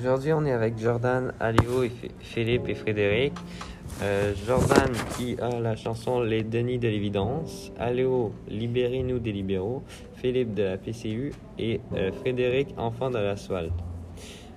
Aujourd'hui, 0.00 0.32
on 0.32 0.46
est 0.46 0.52
avec 0.52 0.78
Jordan, 0.78 1.34
Aléo, 1.40 1.84
Philippe 2.20 2.70
et 2.70 2.74
Frédéric. 2.74 3.34
Euh, 4.02 4.32
Jordan 4.46 4.90
qui 5.14 5.36
a 5.38 5.60
la 5.60 5.76
chanson 5.76 6.22
Les 6.22 6.42
Denis 6.42 6.78
de 6.78 6.88
l'évidence, 6.88 7.70
Aléo 7.78 8.32
Libérez-nous 8.48 9.18
des 9.18 9.32
libéraux, 9.32 9.82
Philippe 10.14 10.54
de 10.54 10.62
la 10.62 10.78
PCU 10.78 11.34
et 11.58 11.82
euh, 11.94 12.12
Frédéric 12.12 12.68
Enfant 12.78 13.10
de 13.10 13.18
l'asphalte. 13.18 13.74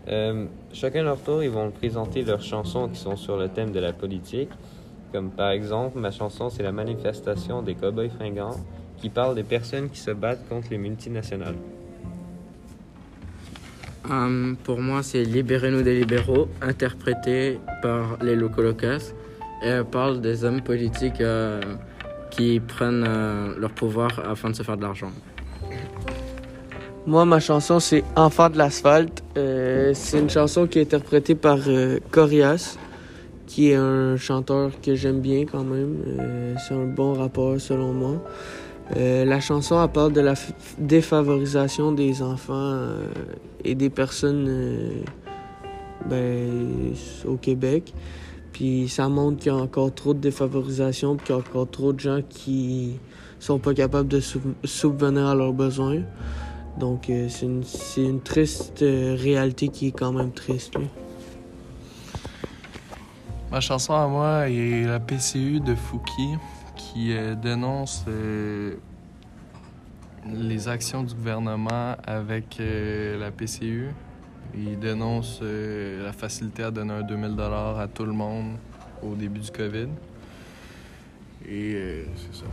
Euh, 0.08 0.46
chacun 0.72 1.04
leur 1.04 1.20
tour, 1.22 1.44
ils 1.44 1.50
vont 1.50 1.72
présenter 1.72 2.22
leurs 2.22 2.42
chansons 2.42 2.88
qui 2.88 2.98
sont 2.98 3.18
sur 3.18 3.36
le 3.36 3.50
thème 3.50 3.74
de 3.74 3.82
la 3.82 3.92
politique. 3.92 4.50
Comme 5.12 5.30
par 5.30 5.50
exemple, 5.52 6.00
ma 6.00 6.12
chanson 6.12 6.50
c'est 6.50 6.64
la 6.64 6.72
manifestation 6.72 7.62
des 7.62 7.76
cowboys 7.76 8.10
fringants 8.12 8.56
qui 8.96 9.10
parle 9.10 9.36
des 9.36 9.44
personnes 9.44 9.90
qui 9.90 10.00
se 10.00 10.12
battent 10.12 10.48
contre 10.48 10.70
les 10.72 10.78
multinationales. 10.78 11.58
Um, 14.10 14.58
pour 14.64 14.82
moi, 14.82 15.02
c'est 15.02 15.24
Libérez-nous 15.24 15.82
des 15.82 16.00
libéraux, 16.00 16.50
interprété 16.62 17.60
par 17.82 18.18
les 18.22 18.36
Locolocas. 18.36 19.14
Et 19.64 19.68
elle 19.68 19.86
parle 19.86 20.20
des 20.20 20.44
hommes 20.44 20.62
politiques 20.62 21.22
euh, 21.22 21.62
qui 22.30 22.60
prennent 22.60 23.06
euh, 23.08 23.54
leur 23.58 23.72
pouvoir 23.72 24.10
afin 24.30 24.50
de 24.50 24.56
se 24.56 24.64
faire 24.64 24.76
de 24.76 24.82
l'argent. 24.82 25.12
Moi, 27.06 27.24
ma 27.26 27.40
chanson, 27.40 27.80
c'est 27.80 28.04
Enfant 28.16 28.50
de 28.50 28.58
l'asphalte. 28.58 29.24
Euh, 29.38 29.92
c'est 29.94 30.20
une 30.20 30.30
chanson 30.30 30.68
qui 30.68 30.80
est 30.80 30.82
interprétée 30.94 31.36
par 31.36 31.60
Corias, 32.12 32.78
qui 33.48 33.72
est 33.72 33.76
un 33.76 34.18
chanteur 34.18 34.72
que 34.82 34.96
j'aime 34.96 35.22
bien 35.22 35.46
quand 35.46 35.64
même. 35.64 36.58
c'est 36.66 36.74
un 36.74 36.86
bon 36.86 37.14
rapport 37.14 37.60
selon 37.60 37.94
moi. 37.94 38.22
Euh, 38.96 39.26
la 39.26 39.40
chanson 39.40 39.82
elle 39.82 39.90
parle 39.90 40.14
de 40.14 40.22
la 40.22 40.36
défavorisation 40.78 41.92
des 41.92 42.22
enfants 42.22 42.54
euh, 42.54 43.08
et 43.64 43.76
des 43.76 43.90
personnes 43.90 44.46
euh, 44.48 45.02
ben, 46.08 46.94
au 47.26 47.36
Québec. 47.36 47.94
Puis 48.52 48.88
ça 48.88 49.10
montre 49.10 49.38
qu'il 49.38 49.52
y 49.52 49.56
a 49.56 49.58
encore 49.58 49.94
trop 49.94 50.14
de 50.14 50.20
défavorisation, 50.20 51.16
puis 51.16 51.26
qu'il 51.26 51.36
y 51.36 51.38
a 51.38 51.42
encore 51.42 51.70
trop 51.70 51.92
de 51.92 52.00
gens 52.00 52.20
qui 52.30 53.00
sont 53.40 53.58
pas 53.58 53.74
capables 53.74 54.08
de 54.08 54.20
subvenir 54.64 55.28
à 55.28 55.36
leurs 55.36 55.54
besoins. 55.54 56.02
Donc 56.80 57.06
c'est 57.30 57.46
une, 57.46 57.64
une, 57.98 58.22
triste 58.22 58.80
réalité 58.82 59.70
qui 59.70 59.88
est 59.88 59.92
quand 59.92 60.12
même 60.12 60.32
triste. 60.32 60.76
Ma 63.54 63.62
chanson 63.62 63.94
à 63.94 64.08
moi 64.08 64.50
est 64.50 64.84
la 64.84 65.00
PCU 65.00 65.60
de 65.60 65.76
Fouki 65.76 66.38
qui 66.76 67.16
euh, 67.16 67.36
dénonce 67.36 68.04
euh, 68.08 68.78
les 70.26 70.68
actions 70.68 71.04
du 71.04 71.14
gouvernement 71.14 71.96
avec 72.04 72.60
euh, 72.60 73.20
la 73.20 73.30
PCU. 73.30 73.90
Il 74.56 74.80
dénonce 74.80 75.40
la 75.44 76.14
facilité 76.14 76.64
à 76.64 76.72
donner 76.72 76.94
un 76.94 77.04
2000 77.04 77.40
à 77.40 77.88
tout 77.94 78.06
le 78.06 78.14
monde 78.14 78.58
au 79.04 79.14
début 79.14 79.42
du 79.42 79.52
COVID. 79.52 79.90
Et 81.48 82.06
c'est 82.16 82.40
ça. 82.40 82.46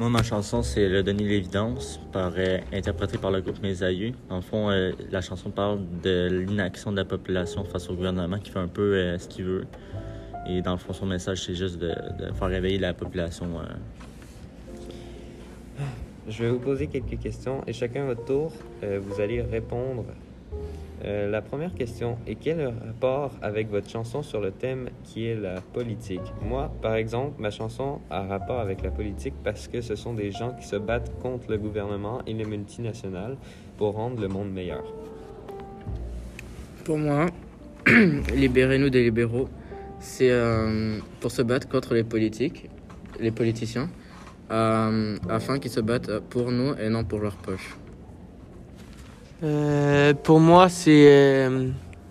Moi, 0.00 0.08
ma 0.08 0.22
chanson, 0.22 0.62
c'est 0.62 0.88
Le 0.88 1.02
Denis 1.02 1.24
l'évidence, 1.24 2.00
par, 2.12 2.32
interprété 2.72 3.16
par 3.16 3.30
le 3.30 3.40
groupe 3.40 3.62
Mes 3.62 3.82
Aïeux. 3.82 4.12
En 4.28 4.40
fond, 4.40 4.68
la 5.10 5.20
chanson 5.20 5.50
parle 5.50 5.80
de 6.02 6.44
l'inaction 6.46 6.90
de 6.90 6.96
la 6.96 7.04
population 7.04 7.64
face 7.64 7.88
au 7.88 7.94
gouvernement 7.94 8.38
qui 8.38 8.50
fait 8.50 8.58
un 8.58 8.68
peu 8.68 9.16
ce 9.18 9.28
qu'il 9.28 9.44
veut. 9.44 9.66
Et 10.46 10.60
dans 10.60 10.72
le 10.72 10.78
fond, 10.78 10.92
son 10.92 11.06
message, 11.06 11.44
c'est 11.44 11.54
juste 11.54 11.78
de, 11.78 11.94
faire 12.34 12.48
réveiller 12.48 12.78
la 12.78 12.92
population. 12.92 13.46
Euh. 13.60 13.64
Je 16.28 16.42
vais 16.42 16.50
vous 16.50 16.58
poser 16.58 16.86
quelques 16.86 17.18
questions 17.18 17.62
et 17.66 17.72
chacun 17.72 18.02
à 18.02 18.06
votre 18.06 18.24
tour, 18.24 18.52
euh, 18.82 19.00
vous 19.02 19.20
allez 19.20 19.42
répondre. 19.42 20.04
Euh, 21.04 21.30
la 21.30 21.42
première 21.42 21.74
question 21.74 22.16
est 22.26 22.36
quel 22.36 22.66
rapport 22.66 23.32
avec 23.42 23.68
votre 23.70 23.90
chanson 23.90 24.22
sur 24.22 24.40
le 24.40 24.50
thème 24.50 24.88
qui 25.02 25.26
est 25.26 25.34
la 25.34 25.60
politique? 25.60 26.22
Moi, 26.40 26.72
par 26.80 26.94
exemple, 26.94 27.42
ma 27.42 27.50
chanson 27.50 28.00
a 28.10 28.22
rapport 28.22 28.58
avec 28.60 28.82
la 28.82 28.90
politique 28.90 29.34
parce 29.44 29.68
que 29.68 29.82
ce 29.82 29.96
sont 29.96 30.14
des 30.14 30.30
gens 30.30 30.52
qui 30.52 30.66
se 30.66 30.76
battent 30.76 31.12
contre 31.20 31.50
le 31.50 31.58
gouvernement 31.58 32.20
et 32.26 32.32
les 32.32 32.44
multinationales 32.44 33.36
pour 33.76 33.94
rendre 33.94 34.20
le 34.20 34.28
monde 34.28 34.50
meilleur. 34.50 34.84
Pour 36.84 36.96
moi, 36.96 37.26
libérez-nous 38.34 38.88
des 38.88 39.02
libéraux 39.02 39.48
c'est 40.04 40.30
euh, 40.30 40.98
pour 41.20 41.30
se 41.30 41.42
battre 41.42 41.66
contre 41.68 41.94
les 41.94 42.04
politiques, 42.04 42.68
les 43.20 43.30
politiciens, 43.30 43.88
euh, 44.50 45.16
afin 45.28 45.58
qu'ils 45.58 45.70
se 45.70 45.80
battent 45.80 46.18
pour 46.28 46.52
nous 46.52 46.74
et 46.74 46.90
non 46.90 47.04
pour 47.04 47.20
leur 47.20 47.36
poche. 47.36 47.76
Euh, 49.44 50.14
pour 50.14 50.40
moi, 50.40 50.68
c'est 50.68 51.48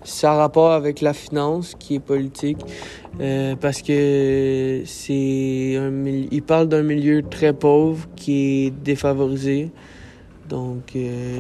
ça 0.04 0.34
rapport 0.34 0.72
avec 0.72 1.02
la 1.02 1.14
finance 1.14 1.76
qui 1.80 1.96
est 1.96 2.00
politique 2.00 2.60
parce 3.62 3.82
que 3.82 4.84
c'est 4.86 5.78
un 5.78 6.06
il 6.06 6.44
parle 6.44 6.68
d'un 6.68 6.84
milieu 6.84 7.24
très 7.24 7.54
pauvre 7.54 8.08
qui 8.16 8.68
est 8.68 8.70
défavorisé. 8.72 9.72
Donc 10.48 10.94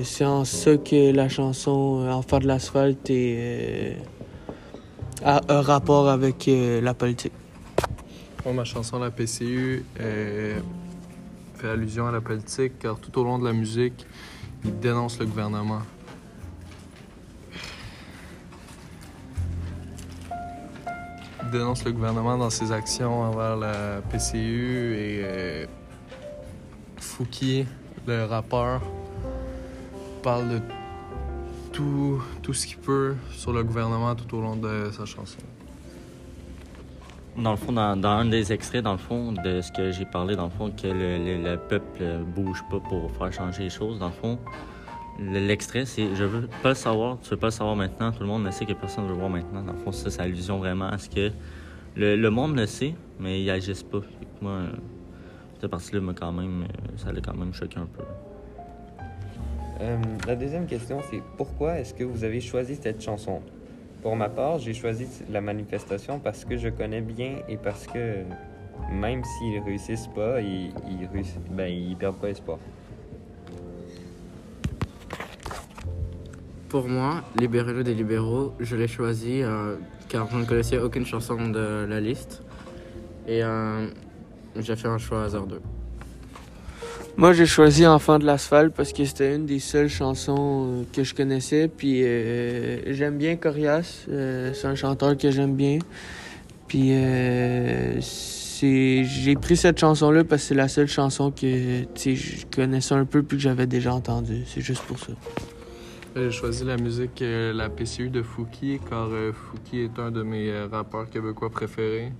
c'est 0.03 0.25
en 0.25 0.45
ça 0.45 0.77
que 0.77 1.11
la 1.11 1.29
chanson 1.29 2.07
Enfant 2.09 2.39
de 2.39 2.47
l'asphalte 2.47 3.11
a 5.23 5.41
un 5.47 5.61
rapport 5.61 6.09
avec 6.09 6.47
euh, 6.47 6.81
la 6.81 6.93
politique. 6.93 7.33
ma 8.53 8.63
chanson 8.63 8.99
La 8.99 9.09
PCU 9.09 9.85
fait 9.95 11.69
allusion 11.69 12.07
à 12.07 12.11
la 12.11 12.21
politique 12.21 12.79
car 12.79 12.99
tout 12.99 13.17
au 13.19 13.23
long 13.23 13.39
de 13.39 13.45
la 13.45 13.53
musique, 13.53 14.05
il 14.65 14.79
dénonce 14.79 15.19
le 15.19 15.25
gouvernement. 15.25 15.81
Il 21.43 21.49
dénonce 21.51 21.83
le 21.85 21.91
gouvernement 21.91 22.37
dans 22.37 22.49
ses 22.49 22.71
actions 22.71 23.21
envers 23.21 23.55
la 23.57 24.01
PCU 24.01 24.95
et 24.95 25.21
euh, 25.23 25.65
le 28.07 28.25
rappeur, 28.25 28.81
parle 30.21 30.49
de 30.49 30.61
tout, 31.71 32.21
tout 32.41 32.53
ce 32.53 32.67
qu'il 32.67 32.77
peut 32.77 33.15
sur 33.31 33.53
le 33.53 33.63
gouvernement 33.63 34.15
tout 34.15 34.35
au 34.35 34.41
long 34.41 34.55
de 34.55 34.89
sa 34.91 35.05
chanson. 35.05 35.39
Dans 37.37 37.51
le 37.51 37.57
fond, 37.57 37.71
dans, 37.71 38.05
un 38.05 38.25
des 38.25 38.53
extraits, 38.53 38.83
dans 38.83 38.91
le 38.91 38.99
fond, 38.99 39.31
de 39.31 39.61
ce 39.61 39.71
que 39.71 39.91
j'ai 39.91 40.05
parlé, 40.05 40.35
dans 40.35 40.45
le 40.45 40.49
fond, 40.51 40.71
que 40.71 40.87
le, 40.87 41.43
le, 41.43 41.57
peuple 41.57 42.03
bouge 42.35 42.63
pas 42.69 42.79
pour 42.79 43.11
faire 43.11 43.33
changer 43.33 43.63
les 43.63 43.69
choses, 43.69 43.97
dans 43.97 44.07
le 44.07 44.13
fond, 44.13 44.37
l'extrait, 45.19 45.85
c'est 45.85 46.15
je 46.15 46.23
veux 46.23 46.47
pas 46.61 46.69
le 46.69 46.75
savoir, 46.75 47.17
tu 47.21 47.29
veux 47.31 47.37
pas 47.37 47.47
le 47.47 47.51
savoir 47.51 47.75
maintenant, 47.75 48.11
tout 48.11 48.21
le 48.21 48.27
monde 48.27 48.45
le 48.45 48.51
sait 48.51 48.65
que 48.65 48.73
personne 48.73 49.05
ne 49.05 49.09
veut 49.09 49.15
voir 49.15 49.29
maintenant. 49.29 49.63
Dans 49.63 49.73
le 49.73 49.79
fond, 49.79 49.91
ça, 49.91 50.11
c'est 50.11 50.21
allusion 50.21 50.59
vraiment 50.59 50.87
à 50.87 50.97
ce 50.99 51.09
que 51.09 51.31
le, 51.95 52.15
le 52.15 52.29
monde 52.29 52.55
le 52.55 52.67
sait, 52.67 52.93
mais 53.19 53.41
ils 53.41 53.49
agissent 53.49 53.83
pas. 53.83 54.01
moi, 54.41 54.61
cette 55.59 55.71
partie-là, 55.71 56.01
quand 56.13 56.31
même, 56.31 56.65
ça 56.97 57.11
l'a 57.11 57.21
quand 57.21 57.35
même 57.35 57.53
choqué 57.53 57.79
un 57.79 57.85
peu. 57.85 58.03
Euh, 59.81 59.97
la 60.27 60.35
deuxième 60.35 60.65
question, 60.65 61.01
c'est 61.09 61.21
pourquoi 61.37 61.79
est-ce 61.79 61.93
que 61.93 62.03
vous 62.03 62.23
avez 62.23 62.41
choisi 62.41 62.75
cette 62.75 63.01
chanson? 63.01 63.41
Pour 64.03 64.17
ma 64.17 64.27
part, 64.27 64.59
j'ai 64.59 64.73
choisi 64.73 65.07
la 65.31 65.39
manifestation 65.39 66.19
parce 66.19 66.43
que 66.43 66.57
je 66.57 66.67
connais 66.67 66.99
bien 66.99 67.37
et 67.47 67.55
parce 67.55 67.87
que 67.87 68.23
même 68.91 69.23
s'ils 69.23 69.59
réussissent 69.63 70.09
pas, 70.13 70.41
ils, 70.41 70.73
ils, 70.89 71.09
ben, 71.49 71.95
perdent 71.97 72.17
pas 72.17 72.29
espoir. 72.29 72.59
Pour 76.67 76.89
moi, 76.89 77.23
Libérez-le 77.39 77.85
des 77.85 77.93
libéraux, 77.93 78.53
je 78.59 78.75
l'ai 78.75 78.89
choisi 78.89 79.41
euh, 79.41 79.77
car 80.09 80.29
je 80.29 80.37
ne 80.37 80.43
connaissais 80.43 80.79
aucune 80.79 81.05
chanson 81.05 81.47
de 81.47 81.85
la 81.87 82.01
liste 82.01 82.43
et 83.25 83.41
euh, 83.41 83.87
j'ai 84.59 84.75
fait 84.75 84.89
un 84.89 84.97
choix 84.97 85.23
hasardeux. 85.23 85.61
Moi, 87.15 87.33
j'ai 87.33 87.45
choisi 87.45 87.85
Enfant 87.85 88.17
de 88.17 88.25
l'asphalte 88.25 88.73
parce 88.73 88.91
que 88.91 89.05
c'était 89.05 89.35
une 89.35 89.45
des 89.45 89.59
seules 89.59 89.87
chansons 89.87 90.65
euh, 90.65 90.83
que 90.91 91.03
je 91.03 91.13
connaissais. 91.13 91.67
Puis 91.67 92.01
euh, 92.03 92.91
j'aime 92.91 93.19
bien 93.19 93.35
Corias. 93.35 94.05
Euh, 94.09 94.51
c'est 94.53 94.65
un 94.65 94.73
chanteur 94.73 95.15
que 95.15 95.29
j'aime 95.29 95.55
bien. 95.55 95.77
Puis 96.67 96.89
j'ai 97.99 99.35
pris 99.35 99.57
cette 99.57 99.79
chanson-là 99.79 100.23
parce 100.23 100.41
que 100.41 100.47
c'est 100.47 100.55
la 100.55 100.67
seule 100.67 100.87
chanson 100.87 101.29
que 101.29 101.85
je 101.95 102.45
connaissais 102.47 102.95
un 102.95 103.05
peu 103.05 103.21
puis 103.21 103.37
que 103.37 103.43
j'avais 103.43 103.67
déjà 103.67 103.93
entendue. 103.93 104.41
C'est 104.47 104.61
juste 104.61 104.81
pour 104.83 104.97
ça. 104.97 105.13
J'ai 106.15 106.31
choisi 106.31 106.63
la 106.65 106.77
musique 106.77 107.23
La 107.23 107.69
PCU 107.69 108.09
de 108.09 108.23
Fouki 108.23 108.79
car 108.89 109.09
Fouki 109.33 109.81
est 109.81 109.99
un 109.99 110.09
de 110.09 110.23
mes 110.23 110.51
rappeurs 110.71 111.07
québécois 111.11 111.51
préférés. 111.51 112.11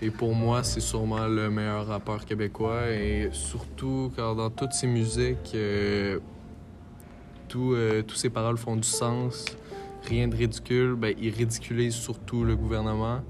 Et 0.00 0.10
pour 0.10 0.32
moi, 0.32 0.62
c'est 0.62 0.80
sûrement 0.80 1.26
le 1.26 1.50
meilleur 1.50 1.86
rappeur 1.86 2.24
québécois. 2.24 2.90
Et 2.90 3.30
surtout, 3.32 4.12
car 4.14 4.36
dans 4.36 4.50
toutes 4.50 4.72
ses 4.72 4.86
musiques, 4.86 5.52
euh, 5.54 6.20
tout, 7.48 7.72
euh, 7.72 8.02
toutes 8.02 8.18
ses 8.18 8.30
paroles 8.30 8.58
font 8.58 8.76
du 8.76 8.86
sens. 8.86 9.44
Rien 10.04 10.28
de 10.28 10.36
ridicule. 10.36 10.94
Ben, 10.94 11.14
il 11.20 11.34
ridiculise 11.34 11.94
surtout 11.94 12.44
le 12.44 12.54
gouvernement. 12.54 13.22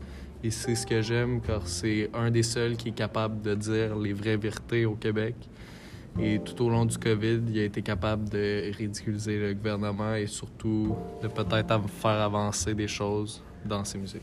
Et 0.44 0.50
c'est 0.50 0.75
ce 0.75 0.87
que 0.87 1.00
j'aime, 1.00 1.41
car 1.41 1.67
c'est 1.67 2.11
un 2.12 2.31
des 2.31 2.43
seuls 2.43 2.76
qui 2.76 2.91
est 2.91 2.93
capable 2.93 3.41
de 3.41 3.55
dire 3.55 3.97
les 3.97 4.12
vraies 4.12 4.37
vérités 4.37 4.85
au 4.85 4.94
Québec. 4.94 5.35
Et 6.21 6.38
tout 6.41 6.64
au 6.64 6.69
long 6.69 6.85
du 6.85 6.99
COVID, 6.99 7.41
il 7.49 7.61
a 7.61 7.64
été 7.64 7.81
capable 7.81 8.29
de 8.29 8.73
ridiculiser 8.76 9.38
le 9.38 9.55
gouvernement 9.55 10.14
et 10.14 10.26
surtout 10.26 10.94
de 11.23 11.29
peut-être 11.29 11.88
faire 11.88 12.21
avancer 12.21 12.75
des 12.75 12.88
choses 12.88 13.43
dans 13.64 13.85
ses 13.85 13.99
musiques. 13.99 14.23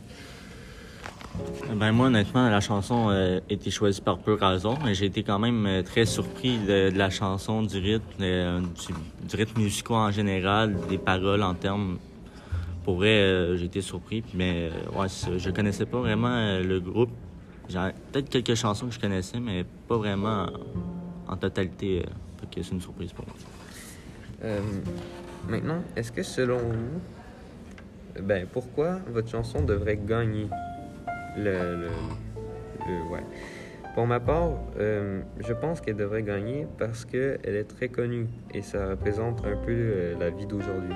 Ben 1.76 1.92
moi, 1.92 2.08
honnêtement, 2.08 2.48
la 2.50 2.62
chanson 2.62 3.10
euh, 3.10 3.40
a 3.50 3.54
été 3.54 3.70
choisie 3.70 4.00
par 4.00 4.18
peu 4.20 4.34
raison, 4.34 4.78
mais 4.84 4.94
j'ai 4.94 5.08
été 5.08 5.24
quand 5.24 5.40
même 5.40 5.66
euh, 5.66 5.82
très 5.84 6.06
surpris 6.06 6.58
de, 6.60 6.92
la 6.96 7.10
chanson, 7.10 7.64
du 7.64 7.78
rythme, 7.80 8.22
euh, 8.22 8.62
du, 9.28 9.36
rythme 9.36 9.62
musical 9.62 9.98
en 9.98 10.12
général, 10.12 10.76
des 10.88 10.98
paroles 10.98 11.44
en 11.44 11.54
termes. 11.54 11.98
Pour 12.86 12.96
vrai, 12.98 13.10
euh, 13.10 13.58
j'ai 13.58 13.66
été 13.66 13.82
surpris, 13.82 14.24
mais 14.34 14.70
euh, 14.72 15.00
ouais, 15.02 15.08
je 15.10 15.50
connaissais 15.50 15.86
pas 15.86 16.00
vraiment 16.00 16.30
euh, 16.30 16.64
le 16.64 16.80
groupe. 16.80 17.10
Peut-être 17.68 18.30
quelques 18.30 18.56
chansons 18.56 18.88
que 18.88 18.94
je 18.94 19.00
connaissais, 19.00 19.40
mais 19.40 19.66
pas 19.88 19.98
vraiment 19.98 20.48
en, 21.28 21.36
totalité. 21.36 22.04
euh, 22.04 22.46
c'est 22.54 22.72
une 22.72 22.82
surprise 22.82 23.12
pour 23.12 23.26
moi. 23.26 23.36
Euh, 24.44 24.62
maintenant, 25.50 25.82
est-ce 25.96 26.12
que 26.12 26.24
selon 26.24 26.60
vous, 26.60 28.22
ben 28.22 28.48
pourquoi 28.52 29.00
votre 29.10 29.30
chanson 29.30 29.62
devrait 29.62 29.98
gagner? 29.98 30.48
Le. 31.38 31.88
Pour 33.96 34.08
ma 34.08 34.20
part, 34.20 34.52
euh, 34.78 35.22
je 35.40 35.54
pense 35.54 35.80
qu'elle 35.80 35.96
devrait 35.96 36.22
gagner 36.22 36.68
parce 36.78 37.06
qu'elle 37.06 37.40
est 37.46 37.64
très 37.64 37.88
connue 37.88 38.28
et 38.54 38.62
ça 38.62 38.90
représente 38.90 39.40
un 39.46 39.56
peu 39.56 39.72
euh, 39.72 40.16
la 40.20 40.32
vie 40.32 40.46
d'aujourd'hui, 40.46 40.94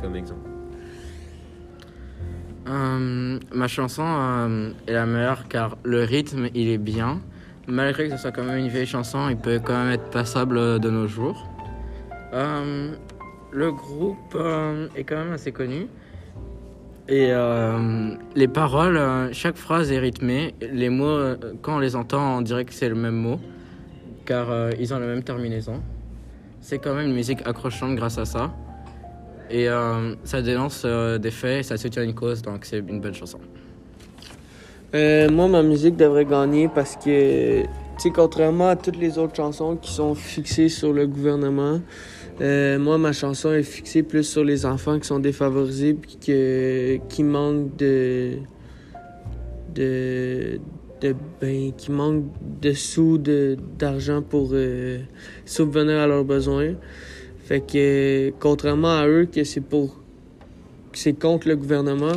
comme 0.00 0.16
exemple. 0.16 0.48
Euh, 2.68 3.38
ma 3.52 3.68
chanson 3.68 4.72
est 4.86 4.92
la 4.92 5.04
meilleure 5.04 5.46
car 5.48 5.76
le 5.84 6.04
rythme 6.04 6.48
il 6.54 6.68
est 6.68 6.78
bien. 6.78 7.20
Malgré 7.66 8.08
que 8.08 8.16
ce 8.16 8.22
soit 8.22 8.32
quand 8.32 8.44
même 8.44 8.58
une 8.58 8.68
vieille 8.68 8.86
chanson, 8.86 9.28
il 9.28 9.36
peut 9.36 9.60
quand 9.62 9.76
même 9.84 9.92
être 9.92 10.08
passable 10.08 10.80
de 10.80 10.88
nos 10.88 11.06
jours. 11.06 11.46
Le 12.32 13.72
groupe 13.72 14.38
est 14.96 15.04
quand 15.04 15.16
même 15.16 15.32
assez 15.32 15.52
connu. 15.52 15.86
Et 17.08 17.28
euh, 17.30 18.10
les 18.34 18.48
paroles, 18.48 18.98
euh, 18.98 19.32
chaque 19.32 19.56
phrase 19.56 19.90
est 19.90 19.98
rythmée. 19.98 20.54
Les 20.60 20.90
mots, 20.90 21.06
euh, 21.06 21.36
quand 21.62 21.76
on 21.76 21.78
les 21.78 21.96
entend, 21.96 22.36
on 22.36 22.42
dirait 22.42 22.66
que 22.66 22.74
c'est 22.74 22.90
le 22.90 22.94
même 22.94 23.14
mot. 23.14 23.40
Car 24.26 24.48
ils 24.78 24.92
ont 24.92 24.98
la 24.98 25.06
même 25.06 25.22
terminaison. 25.22 25.80
C'est 26.60 26.78
quand 26.78 26.94
même 26.94 27.06
une 27.06 27.14
musique 27.14 27.38
accrochante 27.46 27.96
grâce 27.96 28.18
à 28.18 28.26
ça. 28.26 28.52
Et 29.50 29.68
ça 30.22 30.42
dénonce 30.42 30.84
des 30.84 31.30
faits, 31.30 31.64
ça 31.64 31.78
soutient 31.78 32.02
une 32.02 32.12
cause, 32.12 32.42
donc 32.42 32.66
c'est 32.66 32.80
une 32.80 33.00
bonne 33.00 33.14
chanson. 33.14 33.38
Moi, 34.92 35.48
ma 35.48 35.62
musique 35.62 35.96
devrait 35.96 36.26
gagner 36.26 36.68
parce 36.68 36.96
que, 36.96 37.62
tu 37.98 38.12
contrairement 38.12 38.68
à 38.68 38.76
toutes 38.76 38.98
les 38.98 39.16
autres 39.16 39.34
chansons 39.34 39.76
qui 39.76 39.90
sont 39.90 40.14
fixées 40.14 40.68
sur 40.68 40.92
le 40.92 41.06
gouvernement, 41.06 41.80
euh, 42.40 42.78
moi, 42.78 42.98
ma 42.98 43.12
chanson 43.12 43.52
est 43.52 43.64
fixée 43.64 44.02
plus 44.02 44.22
sur 44.22 44.44
les 44.44 44.64
enfants 44.64 44.98
qui 44.98 45.08
sont 45.08 45.18
défavorisés 45.18 45.96
que, 46.24 46.98
qui 47.08 47.24
manquent 47.24 47.76
de. 47.76 48.34
de. 49.74 50.60
de 51.00 51.14
ben, 51.40 51.72
qui 51.76 51.90
manquent 51.90 52.26
de 52.60 52.72
sous, 52.72 53.18
de, 53.18 53.56
d'argent 53.78 54.22
pour 54.22 54.50
euh, 54.52 54.98
subvenir 55.44 55.98
à 55.98 56.06
leurs 56.06 56.24
besoins. 56.24 56.74
Fait 57.44 57.60
que, 57.60 58.32
contrairement 58.38 58.98
à 58.98 59.08
eux, 59.08 59.26
que 59.26 59.42
c'est 59.42 59.60
pour. 59.60 59.96
c'est 60.92 61.18
contre 61.18 61.48
le 61.48 61.56
gouvernement, 61.56 62.16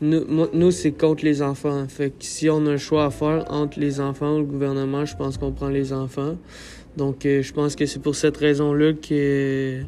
nous, 0.00 0.48
nous, 0.54 0.70
c'est 0.70 0.92
contre 0.92 1.26
les 1.26 1.42
enfants. 1.42 1.86
Fait 1.86 2.08
que 2.08 2.24
si 2.24 2.48
on 2.48 2.66
a 2.66 2.70
un 2.70 2.76
choix 2.78 3.04
à 3.04 3.10
faire 3.10 3.44
entre 3.50 3.78
les 3.78 4.00
enfants 4.00 4.36
ou 4.36 4.38
le 4.38 4.44
gouvernement, 4.44 5.04
je 5.04 5.14
pense 5.14 5.36
qu'on 5.36 5.52
prend 5.52 5.68
les 5.68 5.92
enfants. 5.92 6.36
Donc, 6.96 7.24
euh, 7.24 7.42
je 7.42 7.52
pense 7.52 7.76
que 7.76 7.86
c'est 7.86 8.00
pour 8.00 8.14
cette 8.14 8.36
raison-là 8.36 8.92
que 8.94 9.82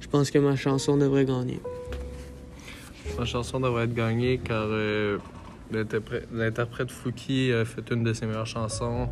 je 0.00 0.08
pense 0.08 0.30
que 0.30 0.38
ma 0.38 0.56
chanson 0.56 0.96
devrait 0.96 1.24
gagner. 1.24 1.60
Ma 3.18 3.24
chanson 3.24 3.60
devrait 3.60 3.84
être 3.84 3.94
gagnée 3.94 4.40
car 4.42 4.66
euh, 4.66 5.18
l'interprète 6.32 6.90
Fouki 6.90 7.52
a 7.52 7.64
fait 7.64 7.90
une 7.90 8.02
de 8.02 8.12
ses 8.12 8.26
meilleures 8.26 8.46
chansons. 8.46 9.08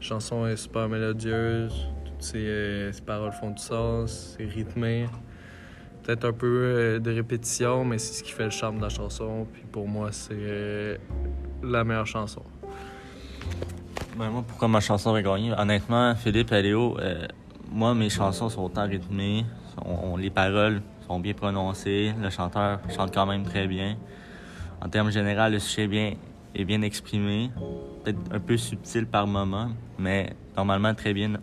La 0.00 0.06
chanson 0.06 0.46
est 0.46 0.56
super 0.56 0.88
mélodieuse, 0.88 1.88
toutes 2.04 2.22
ses, 2.22 2.44
euh, 2.46 2.92
paroles 3.04 3.32
font 3.32 3.50
du 3.50 3.62
sens, 3.62 4.36
c'est 4.36 4.44
rythmé. 4.44 5.06
Peut-être 6.04 6.24
un 6.24 6.32
peu 6.32 6.98
de 7.02 7.10
répétition, 7.10 7.84
mais 7.84 7.98
c'est 7.98 8.14
ce 8.14 8.22
qui 8.22 8.32
fait 8.32 8.44
le 8.44 8.50
charme 8.50 8.78
de 8.78 8.82
la 8.82 8.88
chanson. 8.88 9.46
Puis 9.52 9.64
pour 9.70 9.86
moi, 9.86 10.10
c'est 10.10 10.98
la 11.62 11.84
meilleure 11.84 12.06
chanson. 12.06 12.42
Ben, 14.18 14.30
moi, 14.30 14.42
pourquoi 14.44 14.66
ma 14.66 14.80
chanson 14.80 15.12
va 15.12 15.22
gagner? 15.22 15.52
Honnêtement, 15.56 16.12
Philippe 16.16 16.50
et 16.50 16.60
Léo, 16.60 16.98
euh, 16.98 17.28
moi, 17.70 17.94
mes 17.94 18.10
chansons 18.10 18.48
sont 18.48 18.62
autant 18.64 18.84
rythmées, 18.84 19.46
les 20.18 20.30
paroles 20.30 20.82
sont 21.06 21.20
bien 21.20 21.34
prononcées, 21.34 22.12
le 22.20 22.28
chanteur 22.28 22.80
chante 22.96 23.14
quand 23.14 23.26
même 23.26 23.44
très 23.44 23.68
bien. 23.68 23.96
En 24.84 24.88
termes 24.88 25.12
généraux, 25.12 25.48
le 25.48 25.60
sujet 25.60 25.84
est 25.84 25.86
bien, 25.86 26.12
est 26.52 26.64
bien 26.64 26.82
exprimé, 26.82 27.52
peut-être 28.02 28.18
un 28.32 28.40
peu 28.40 28.56
subtil 28.56 29.06
par 29.06 29.28
moment, 29.28 29.68
mais 30.00 30.32
normalement 30.56 30.94
très 30.94 31.14
bien 31.14 31.34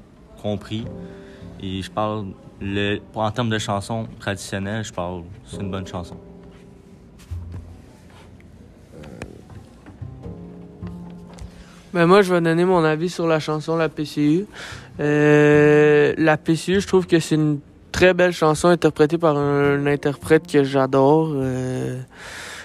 compris. 0.42 0.84
Et 1.62 1.82
je 1.82 1.90
parle, 1.90 2.34
le, 2.60 3.00
en 3.14 3.32
termes 3.32 3.52
de 3.52 3.58
chansons 3.58 4.06
traditionnelles, 4.20 4.84
je 4.84 4.92
parle, 4.92 5.24
c'est 5.46 5.62
une 5.62 5.72
bonne 5.72 5.88
chanson. 5.88 6.18
Ben 11.96 12.08
moi, 12.08 12.22
je 12.22 12.34
vais 12.34 12.42
donner 12.42 12.66
mon 12.66 12.84
avis 12.84 13.10
sur 13.10 13.26
la 13.26 13.40
chanson 13.40 13.78
La 13.78 13.88
PCU. 13.88 14.46
Euh, 15.00 16.14
la 16.18 16.36
PCU, 16.36 16.82
je 16.82 16.88
trouve 16.88 17.08
que 17.08 17.22
c'est 17.22 17.36
une 17.36 17.60
très 17.94 18.14
belle 18.14 18.34
chanson 18.34 18.68
interprétée 18.68 19.18
par 19.18 19.38
un, 19.38 19.86
interprète 19.88 20.46
que 20.46 20.66
j'adore. 20.66 21.32
Euh, 21.34 21.98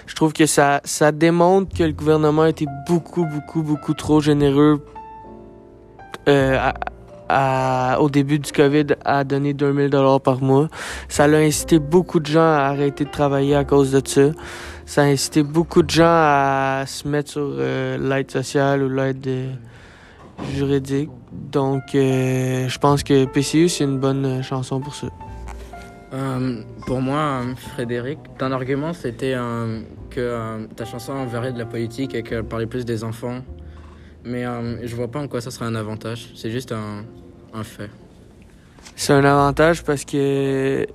je 0.05 0.15
trouve 0.15 0.33
que 0.33 0.45
ça, 0.45 0.81
ça 0.83 1.13
démontre 1.13 1.73
que 1.77 1.83
le 1.83 1.93
gouvernement 1.93 2.41
a 2.41 2.49
été 2.49 2.65
beaucoup, 2.89 3.25
beaucoup, 3.25 3.63
beaucoup 3.63 3.93
trop 3.93 4.19
généreux 4.19 4.85
euh, 6.27 6.57
à- 6.59 7.93
à- 7.93 8.01
au 8.01 8.09
début 8.09 8.37
du 8.37 8.51
COVID 8.51 8.87
à 9.05 9.23
donner 9.23 9.53
2000 9.53 9.89
dollars 9.89 10.19
par 10.19 10.41
mois. 10.41 10.67
Ça 11.07 11.23
a 11.23 11.37
incité 11.37 11.79
beaucoup 11.79 12.19
de 12.19 12.25
gens 12.27 12.41
à 12.41 12.63
arrêter 12.67 13.05
de 13.05 13.11
travailler 13.11 13.55
à 13.55 13.63
cause 13.63 13.93
de 13.93 14.01
ça. 14.05 14.31
Ça 14.91 15.03
a 15.03 15.05
incité 15.05 15.41
beaucoup 15.41 15.83
de 15.83 15.89
gens 15.89 16.03
à 16.05 16.83
se 16.85 17.07
mettre 17.07 17.29
sur 17.29 17.47
euh, 17.47 17.97
l'aide 17.97 18.29
sociale 18.29 18.83
ou 18.83 18.89
l'aide 18.89 19.25
euh, 19.25 19.53
juridique. 20.53 21.09
Donc, 21.31 21.95
euh, 21.95 22.67
je 22.67 22.77
pense 22.77 23.01
que 23.01 23.23
PCU, 23.23 23.69
c'est 23.69 23.85
une 23.85 23.99
bonne 23.99 24.43
chanson 24.43 24.81
pour 24.81 24.93
ça. 24.93 25.07
Pour 26.85 26.99
moi, 26.99 27.39
Frédéric, 27.73 28.19
ton 28.37 28.51
argument 28.51 28.91
c'était 28.91 29.37
que 30.09 30.67
ta 30.75 30.83
chanson 30.83 31.25
verrait 31.25 31.53
de 31.53 31.59
la 31.59 31.65
politique 31.65 32.13
et 32.13 32.21
qu'elle 32.21 32.43
parlait 32.43 32.65
plus 32.65 32.83
des 32.83 33.05
enfants. 33.05 33.39
Mais 34.25 34.43
je 34.83 34.93
vois 34.93 35.07
pas 35.07 35.21
en 35.21 35.29
quoi 35.29 35.39
ça 35.39 35.51
serait 35.51 35.67
un 35.67 35.75
avantage. 35.75 36.31
C'est 36.35 36.51
juste 36.51 36.73
un, 36.73 37.05
un 37.53 37.63
fait. 37.63 37.89
C'est 38.97 39.13
un 39.13 39.23
avantage 39.23 39.85
parce 39.85 40.03
que, 40.03 40.83
tu 40.83 40.91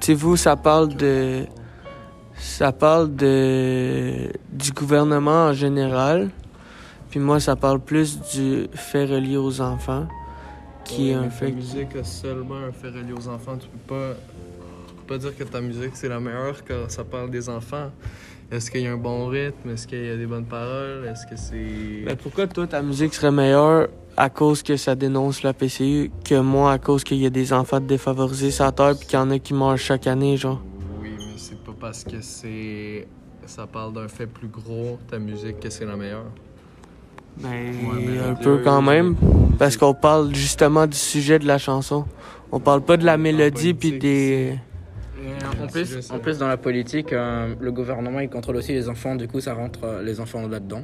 sais, 0.00 0.14
vous, 0.14 0.36
ça 0.36 0.54
parle 0.54 0.94
de. 0.94 1.44
Ça 2.44 2.72
parle 2.72 3.14
de. 3.14 4.32
du 4.52 4.72
gouvernement 4.72 5.46
en 5.46 5.52
général. 5.52 6.30
Puis 7.08 7.20
moi, 7.20 7.38
ça 7.38 7.54
parle 7.54 7.78
plus 7.78 8.18
du 8.34 8.66
fait 8.74 9.04
relié 9.04 9.36
aux 9.36 9.60
enfants, 9.60 10.08
qui 10.84 11.10
est 11.10 11.14
un 11.14 11.24
Ta 11.24 11.30
fait. 11.30 11.52
musique 11.52 11.94
a 11.94 12.02
seulement 12.02 12.56
un 12.56 12.72
fait 12.72 12.88
relié 12.88 13.12
aux 13.16 13.28
enfants. 13.28 13.56
Tu 13.58 13.68
peux 13.68 13.94
pas, 13.94 14.14
tu 14.88 14.94
peux 14.94 15.02
pas 15.14 15.18
dire 15.18 15.36
que 15.36 15.44
ta 15.44 15.60
musique 15.60 15.92
c'est 15.94 16.08
la 16.08 16.18
meilleure 16.18 16.64
quand 16.66 16.88
ça 16.88 17.04
parle 17.04 17.30
des 17.30 17.48
enfants. 17.48 17.90
Est-ce 18.50 18.70
qu'il 18.72 18.80
y 18.80 18.86
a 18.88 18.92
un 18.92 18.96
bon 18.96 19.28
rythme? 19.28 19.70
Est-ce 19.70 19.86
qu'il 19.86 20.04
y 20.04 20.10
a 20.10 20.16
des 20.16 20.26
bonnes 20.26 20.44
paroles? 20.46 21.06
Est-ce 21.06 21.24
que 21.26 21.36
c'est. 21.36 22.04
Mais 22.04 22.16
pourquoi 22.16 22.48
toi, 22.48 22.66
ta 22.66 22.82
musique 22.82 23.14
serait 23.14 23.30
meilleure 23.30 23.88
à 24.16 24.28
cause 24.30 24.64
que 24.64 24.76
ça 24.76 24.96
dénonce 24.96 25.44
la 25.44 25.52
PCU 25.52 26.10
que 26.24 26.40
moi 26.40 26.72
à 26.72 26.78
cause 26.78 27.04
qu'il 27.04 27.18
y 27.18 27.26
a 27.26 27.30
des 27.30 27.52
enfants 27.52 27.78
défavorisés 27.80 28.50
sur 28.50 28.64
la 28.64 28.72
terre 28.72 28.94
puis 28.98 29.06
qu'il 29.06 29.18
y 29.18 29.22
en 29.22 29.30
a 29.30 29.38
qui 29.38 29.54
meurent 29.54 29.78
chaque 29.78 30.06
année, 30.08 30.36
genre? 30.36 30.60
Parce 31.82 32.04
que 32.04 32.20
c'est. 32.20 33.06
Ça 33.44 33.66
parle 33.66 33.92
d'un 33.92 34.06
fait 34.06 34.28
plus 34.28 34.46
gros, 34.46 35.00
ta 35.10 35.18
musique, 35.18 35.58
que 35.58 35.68
c'est 35.68 35.84
la 35.84 35.96
meilleure. 35.96 36.30
Ben, 37.38 37.74
mais 38.06 38.18
un 38.20 38.34
peu 38.34 38.58
quand 38.62 38.80
même. 38.80 39.16
Parce 39.58 39.76
qu'on 39.76 39.92
parle 39.92 40.32
justement 40.32 40.86
du 40.86 40.96
sujet 40.96 41.40
de 41.40 41.46
la 41.46 41.58
chanson. 41.58 42.04
On 42.52 42.60
parle 42.60 42.82
pas 42.82 42.96
de 42.96 43.04
la 43.04 43.16
mélodie 43.16 43.74
puis 43.74 43.98
des. 43.98 44.58
en, 45.60 45.66
plus, 45.66 46.10
en 46.12 46.20
plus, 46.20 46.38
dans 46.38 46.46
la 46.46 46.56
politique, 46.56 47.12
euh, 47.12 47.54
le 47.58 47.72
gouvernement 47.72 48.20
il 48.20 48.30
contrôle 48.30 48.56
aussi 48.56 48.72
les 48.72 48.88
enfants, 48.88 49.16
du 49.16 49.26
coup 49.26 49.40
ça 49.40 49.54
rentre 49.54 49.80
euh, 49.82 50.02
les 50.02 50.20
enfants 50.20 50.46
là-dedans. 50.46 50.82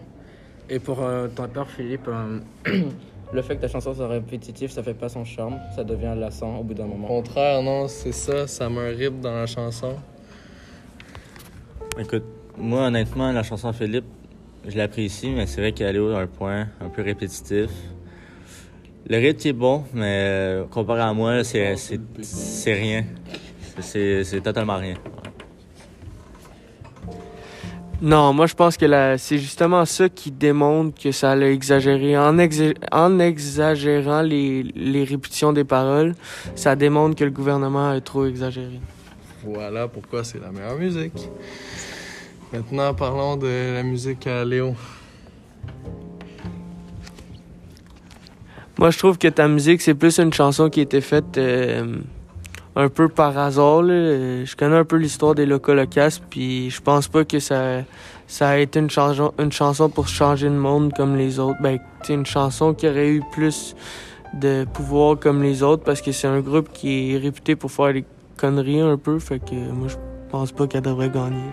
Et 0.68 0.80
pour 0.80 1.02
euh, 1.02 1.28
ton 1.28 1.46
père, 1.46 1.68
Philippe, 1.70 2.08
euh, 2.08 2.40
le 3.32 3.42
fait 3.42 3.56
que 3.56 3.60
ta 3.60 3.68
chanson 3.68 3.94
soit 3.94 4.08
répétitive, 4.08 4.70
ça 4.70 4.82
fait 4.82 4.94
pas 4.94 5.08
son 5.08 5.24
charme, 5.24 5.58
ça 5.76 5.84
devient 5.84 6.14
lassant 6.16 6.58
au 6.58 6.64
bout 6.64 6.74
d'un 6.74 6.84
Au 6.84 6.88
moment. 6.88 7.06
contraire, 7.08 7.62
non, 7.62 7.86
c'est 7.86 8.12
ça, 8.12 8.46
ça 8.46 8.66
un 8.66 8.88
rythme 8.88 9.20
dans 9.20 9.34
la 9.34 9.46
chanson. 9.46 9.94
Écoute, 12.00 12.22
moi, 12.56 12.82
honnêtement, 12.82 13.32
la 13.32 13.42
chanson 13.42 13.72
Philippe, 13.72 14.04
je 14.68 14.76
l'apprécie, 14.76 15.30
mais 15.30 15.46
c'est 15.46 15.60
vrai 15.60 15.72
qu'elle 15.72 15.96
est 15.96 16.14
à 16.14 16.18
un 16.20 16.26
point 16.28 16.68
un 16.80 16.88
peu 16.90 17.02
répétitif. 17.02 17.70
Le 19.08 19.16
rythme 19.16 19.48
est 19.48 19.52
bon, 19.52 19.84
mais 19.94 20.04
euh, 20.06 20.64
comparé 20.66 21.00
à 21.00 21.12
moi, 21.12 21.42
c'est, 21.42 21.74
rien. 22.66 23.04
C'est, 23.80 24.40
totalement 24.44 24.76
rien. 24.76 24.94
Non, 28.00 28.32
moi 28.32 28.46
je 28.46 28.54
pense 28.54 28.76
que 28.76 29.16
c'est 29.16 29.38
justement 29.38 29.84
ça 29.84 30.08
qui 30.08 30.30
démontre 30.30 31.02
que 31.02 31.10
ça 31.10 31.34
l'a 31.34 31.50
exagéré. 31.50 32.16
En, 32.16 32.38
en 32.92 33.18
exagérant 33.18 34.22
les, 34.22 34.62
les 34.62 35.02
répétitions 35.02 35.52
des 35.52 35.64
paroles, 35.64 36.14
ça 36.54 36.76
démontre 36.76 37.16
que 37.16 37.24
le 37.24 37.32
gouvernement 37.32 37.90
a 37.90 38.00
trop 38.00 38.24
exagéré. 38.26 38.78
Voilà 39.54 39.88
pourquoi 39.88 40.24
c'est 40.24 40.40
la 40.40 40.50
meilleure 40.50 40.76
musique. 40.76 41.28
Maintenant, 42.52 42.92
parlons 42.92 43.36
de 43.36 43.74
la 43.74 43.82
musique 43.82 44.26
à 44.26 44.44
Léo. 44.44 44.74
Moi 48.78 48.90
je 48.90 48.98
trouve 48.98 49.18
que 49.18 49.28
ta 49.28 49.48
musique, 49.48 49.80
c'est 49.80 49.94
plus 49.94 50.18
une 50.18 50.32
chanson 50.32 50.68
qui 50.70 50.80
a 50.80 50.82
été 50.82 51.00
faite 51.00 51.36
euh, 51.38 51.96
un 52.76 52.88
peu 52.88 53.08
par 53.08 53.36
hasard. 53.38 53.82
Je 53.82 54.54
connais 54.54 54.76
un 54.76 54.84
peu 54.84 54.96
l'histoire 54.96 55.34
des 55.34 55.46
Locas, 55.46 56.20
puis 56.30 56.70
je 56.70 56.80
pense 56.80 57.08
pas 57.08 57.24
que 57.24 57.40
ça, 57.40 57.82
ça 58.26 58.50
a 58.50 58.58
été 58.58 58.78
une 58.78 58.90
chanson, 58.90 59.32
une 59.38 59.50
chanson 59.50 59.88
pour 59.88 60.08
changer 60.08 60.48
le 60.48 60.54
monde 60.54 60.92
comme 60.94 61.16
les 61.16 61.38
autres. 61.38 61.58
Ben, 61.60 61.78
c'est 62.02 62.14
une 62.14 62.26
chanson 62.26 62.74
qui 62.74 62.86
aurait 62.86 63.08
eu 63.08 63.22
plus 63.32 63.74
de 64.34 64.66
pouvoir 64.72 65.18
comme 65.18 65.42
les 65.42 65.62
autres 65.62 65.82
parce 65.84 66.02
que 66.02 66.12
c'est 66.12 66.28
un 66.28 66.40
groupe 66.40 66.68
qui 66.72 67.14
est 67.14 67.18
réputé 67.18 67.56
pour 67.56 67.72
faire 67.72 67.94
des 67.94 68.04
conneries 68.38 68.80
un 68.80 68.96
peu. 68.96 69.18
Fait 69.18 69.38
que 69.38 69.54
moi, 69.54 69.88
je 69.88 69.96
pense 70.30 70.52
pas 70.52 70.66
qu'elle 70.66 70.82
devrait 70.82 71.10
gagner. 71.10 71.50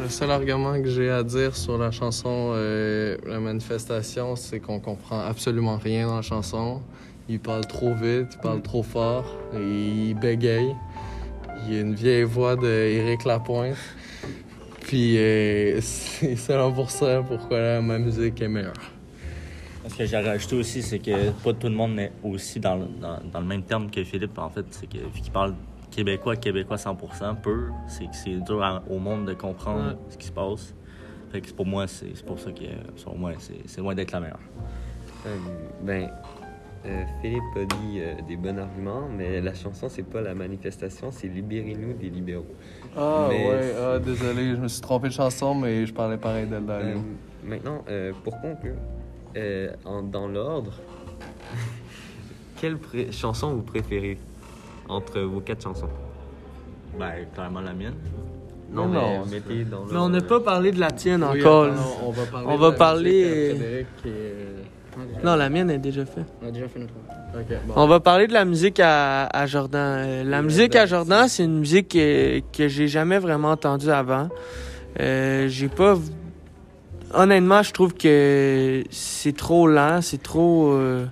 Le 0.00 0.08
seul 0.08 0.30
argument 0.30 0.74
que 0.82 0.88
j'ai 0.88 1.08
à 1.10 1.22
dire 1.22 1.56
sur 1.56 1.78
la 1.78 1.90
chanson 1.90 2.52
euh, 2.54 3.16
La 3.26 3.40
manifestation, 3.40 4.36
c'est 4.36 4.60
qu'on 4.60 4.80
comprend 4.80 5.20
absolument 5.20 5.78
rien 5.78 6.06
dans 6.06 6.16
la 6.16 6.22
chanson. 6.22 6.82
Il 7.28 7.40
parle 7.40 7.66
trop 7.66 7.94
vite, 7.94 8.28
il 8.34 8.38
parle 8.42 8.62
trop 8.62 8.82
fort, 8.82 9.24
et 9.54 9.58
il 10.10 10.14
bégaye. 10.14 10.74
Il 11.66 11.74
y 11.74 11.78
a 11.78 11.80
une 11.80 11.94
vieille 11.94 12.22
voix 12.22 12.54
d'Éric 12.56 13.24
Lapointe. 13.24 13.76
Puis 14.82 15.16
euh, 15.18 15.80
c'est 15.82 16.36
seulement 16.36 16.72
pour 16.72 16.90
ça 16.90 17.22
pourquoi 17.26 17.80
ma 17.80 17.98
musique 17.98 18.40
est 18.40 18.48
meilleure. 18.48 18.72
Ce 19.86 19.94
que 19.94 20.04
j'ai 20.06 20.18
rajouté 20.18 20.56
aussi, 20.56 20.82
c'est 20.82 20.98
que 20.98 21.30
pas 21.42 21.52
tout 21.54 21.66
le 21.68 21.74
monde 21.74 21.98
est 21.98 22.12
aussi 22.22 22.60
dans, 22.60 22.76
le- 22.76 22.88
dans, 23.00 23.18
dans 23.32 23.40
le 23.40 23.46
même 23.46 23.62
terme 23.62 23.90
que 23.90 24.04
Philippe, 24.04 24.38
en 24.38 24.50
fait. 24.50 24.64
C'est 24.70 24.86
que 24.88 24.98
vu 24.98 25.20
qu'il 25.22 25.32
parle 25.32 25.54
québécois, 25.90 26.36
québécois 26.36 26.76
100%, 26.76 27.34
peu, 27.36 27.68
c'est 27.86 28.06
que 28.06 28.14
c'est 28.16 28.36
dur 28.44 28.62
à- 28.62 28.82
au 28.90 28.98
monde 28.98 29.26
de 29.26 29.34
comprendre 29.34 29.88
Ouais. 29.90 29.96
ce 30.10 30.16
qui 30.18 30.26
se 30.26 30.32
passe. 30.32 30.74
Fait 31.32 31.40
que 31.40 31.52
pour 31.52 31.66
moi, 31.66 31.86
c'est 31.86 32.14
c'est 32.14 32.24
pour 32.24 32.38
ça 32.38 32.50
que, 32.52 32.62
selon 32.96 33.16
moi, 33.18 33.32
c'est 33.38 33.60
c'est 33.66 33.80
loin 33.80 33.94
d'être 33.94 34.12
la 34.12 34.20
meilleure. 34.20 34.40
Euh, 35.26 35.36
ben, 35.82 36.10
euh, 36.86 37.04
Philippe 37.20 37.42
a 37.56 37.64
dit 37.64 37.98
euh, 38.00 38.14
des 38.26 38.36
bons 38.36 38.56
arguments, 38.58 39.08
mais 39.14 39.40
la 39.40 39.52
chanson, 39.52 39.88
c'est 39.90 40.04
pas 40.08 40.22
la 40.22 40.34
manifestation, 40.34 41.10
c'est 41.10 41.28
Libérez-nous 41.28 41.92
des 41.94 42.08
libéraux. 42.08 42.46
Ah 42.96 43.26
Mais- 43.28 43.46
ouais, 43.48 43.72
ah, 43.78 43.98
désolé, 43.98 44.52
je 44.56 44.60
me 44.60 44.68
suis 44.68 44.80
trompé 44.80 45.08
de 45.08 45.12
chanson, 45.12 45.54
mais 45.54 45.84
je 45.84 45.92
parlais 45.92 46.16
pareil 46.16 46.46
d'elle 46.46 46.64
Euh, 46.68 46.94
maintenant, 47.44 47.84
euh, 47.90 48.12
pour 48.24 48.40
conclure, 48.40 48.76
euh, 49.36 49.72
en- 49.84 50.02
dans 50.02 50.28
l'ordre, 50.28 50.72
quelle 52.60 52.78
chanson 53.12 53.52
vous 53.52 53.62
préférez 53.62 54.18
entre 54.88 55.20
vos 55.20 55.40
quatre 55.40 55.62
chansons 55.62 55.88
Ben, 56.98 57.10
clairement 57.34 57.60
la 57.60 57.72
mienne. 57.72 57.94
Non, 58.70 58.86
Non, 58.86 58.88
mais 58.88 59.18
non, 59.18 59.26
mettez 59.26 59.64
dans 59.64 59.84
Mais 59.90 59.96
on 59.96 60.08
n'a 60.10 60.20
pas 60.20 60.40
parlé 60.40 60.72
de 60.72 60.80
la 60.80 60.90
tienne 60.90 61.24
Oui, 61.32 61.40
encore. 61.40 61.64
attends, 61.66 62.00
on 62.06 62.10
va 62.10 62.22
parler, 62.26 62.46
On 62.48 62.56
va 62.56 62.70
la 62.70 62.76
parler, 62.76 63.24
euh, 63.24 63.54
Frédéric 63.56 63.86
et- 64.06 65.24
Non, 65.24 65.36
la 65.36 65.48
mienne 65.48 65.70
est 65.70 65.78
déjà 65.78 66.04
faite. 66.04 66.26
On 66.42 66.48
a 66.48 66.50
déjà 66.50 66.68
fait 66.68 66.80
notre 66.80 66.92
bon. 66.94 67.72
On 67.76 67.86
va 67.86 68.00
parler 68.00 68.26
de 68.26 68.32
la 68.32 68.44
musique 68.44 68.80
à, 68.80 69.24
à 69.26 69.46
Jordan. 69.46 69.98
Euh, 70.06 70.24
La 70.24 70.42
musique 70.42 70.74
à 70.76 70.84
Jordan, 70.86 71.28
c'est 71.28 71.44
une 71.44 71.60
musique 71.60 71.88
que, 71.90 72.40
que 72.56 72.68
j'ai 72.68 72.88
jamais 72.88 73.18
vraiment 73.18 73.52
entendue 73.52 73.90
avant. 73.90 74.28
Euh, 75.00 75.46
j'ai 75.48 75.68
pas. 75.68 75.96
Honnêtement, 77.14 77.62
je 77.62 77.72
trouve 77.72 77.94
que 77.94 78.82
c'est 78.90 79.34
trop 79.36 79.66
lent, 79.66 80.00
c'est 80.02 80.22
trop. 80.22 80.72
euh, 80.72 81.06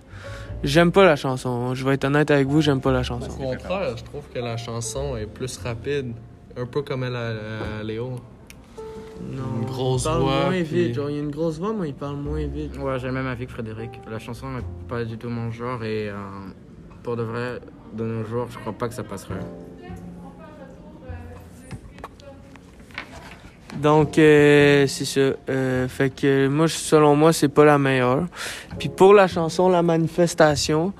J'aime 0.65 0.91
pas 0.93 1.05
la 1.05 1.17
chanson. 1.17 1.75
Je 1.75 1.85
vais 1.85 1.95
être 1.95 2.05
honnête 2.05 2.31
avec 2.31 2.47
vous, 2.49 2.61
j'aime 2.61 2.81
pas 2.81 2.93
la 2.93 3.01
Au 3.01 3.05
chanson. 3.05 3.29
contraire, 3.31 3.97
je 3.97 4.05
trouve 4.05 4.23
que 4.33 4.39
la 4.39 4.57
chanson 4.57 5.17
est 5.17 5.27
plus 5.27 5.57
rapide, 5.59 6.13
un 6.57 6.67
peu 6.67 6.83
comme 6.83 7.05
elle 7.05 7.15
à, 7.17 7.29
à 7.81 7.83
Léo. 7.83 8.17
Non, 9.31 9.43
Une 9.61 9.67
grosse 9.67 10.03
il 10.03 10.05
parle 10.05 10.21
voix, 10.23 10.41
moins 10.43 10.51
puis- 10.51 10.63
vite. 10.87 10.95
Genre, 10.95 11.09
il 11.11 11.17
y 11.17 11.19
a 11.19 11.23
une 11.23 11.31
grosse 11.31 11.59
voix, 11.59 11.73
mais 11.79 11.89
il 11.89 11.95
parle 11.95 12.17
moins 12.17 12.47
vite. 12.47 12.77
Ouais, 12.79 12.99
j'ai 12.99 13.07
le 13.07 13.13
même 13.15 13.27
avis 13.27 13.47
que 13.47 13.53
Frédéric. 13.53 13.91
La 14.11 14.19
chanson 14.19 14.51
n'est 14.51 14.65
pas 14.89 15.05
du 15.05 15.17
tout 15.17 15.29
mon 15.31 15.51
genre 15.51 15.83
et 15.85 16.09
euh, 16.11 16.15
pour 17.03 17.17
de 17.17 17.23
vrai, 17.23 17.61
de 17.95 18.05
nos 18.05 18.25
jours, 18.25 18.47
je 18.51 18.59
crois 18.59 18.73
pas 18.75 18.89
que 18.89 18.95
ça 18.95 19.05
passerait. 19.05 19.35
Donc, 23.83 24.19
euh, 24.19 24.87
c'est 24.87 25.05
ça. 25.05 25.21
Euh, 25.51 25.87
fait 25.89 26.11
que 26.11 26.49
moi, 26.49 26.67
selon 26.69 27.15
moi, 27.15 27.33
c'est 27.33 27.49
pas 27.49 27.65
la 27.65 27.79
meilleure. 27.79 28.25
Puis 28.79 28.89
pour 28.89 29.13
la 29.15 29.29
chanson 29.29 29.69
La 29.69 29.83
Manifestation, 29.83 30.93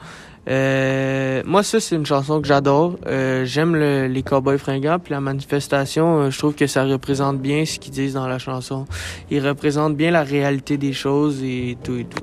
euh, 0.49 1.43
moi, 1.47 1.63
ça, 1.63 1.81
c'est 1.81 1.97
une 1.97 2.07
chanson 2.07 2.41
que 2.41 2.47
j'adore. 2.47 2.97
J'aime 3.45 3.75
le- 3.75 4.07
les 4.07 4.23
cowboys 4.23 4.59
fringants. 4.59 4.99
Puis 4.99 5.13
la 5.13 5.21
manifestation, 5.21 6.31
je 6.31 6.39
trouve 6.39 6.55
que 6.55 6.67
ça 6.67 6.85
représente 6.85 7.41
bien 7.41 7.65
ce 7.65 7.79
qu'ils 7.79 7.93
disent 7.93 8.15
dans 8.15 8.29
la 8.29 8.39
chanson. 8.39 8.87
Ils 9.31 9.45
représentent 9.47 9.97
bien 9.97 10.11
la 10.11 10.23
réalité 10.23 10.77
des 10.77 10.93
choses 10.93 11.43
et 11.43 11.77
tout 11.83 11.97
et 11.97 12.05
tout. 12.05 12.23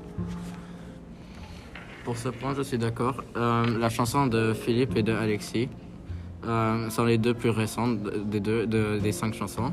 Pour 2.05 2.15
ce 2.17 2.29
point, 2.29 2.53
je 2.55 2.61
suis 2.61 2.77
d'accord. 2.77 3.23
La 3.35 3.89
chanson 3.89 4.27
de 4.27 4.53
Philippe 4.53 4.95
et 4.95 5.03
de 5.03 5.13
Alexis 5.13 5.67
sont 6.89 7.05
les 7.05 7.17
deux 7.17 7.33
plus 7.33 7.49
récentes 7.49 7.97
des, 8.29 8.39
deux, 8.39 8.67
de- 8.67 8.99
des 8.99 9.11
cinq 9.11 9.33
chansons. 9.33 9.71